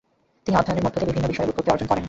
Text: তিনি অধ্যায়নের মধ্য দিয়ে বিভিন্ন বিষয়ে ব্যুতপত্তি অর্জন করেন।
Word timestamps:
তিনি 0.43 0.55
অধ্যায়নের 0.59 0.85
মধ্য 0.85 0.95
দিয়ে 0.99 1.09
বিভিন্ন 1.11 1.27
বিষয়ে 1.31 1.47
ব্যুতপত্তি 1.47 1.71
অর্জন 1.73 1.87
করেন। 1.89 1.99